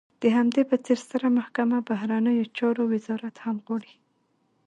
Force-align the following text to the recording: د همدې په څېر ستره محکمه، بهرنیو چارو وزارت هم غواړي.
د 0.21 0.23
همدې 0.37 0.61
په 0.69 0.75
څېر 0.85 0.97
ستره 1.05 1.29
محکمه، 1.37 1.77
بهرنیو 1.89 2.51
چارو 2.57 2.83
وزارت 2.93 3.35
هم 3.45 3.55
غواړي. 3.65 3.93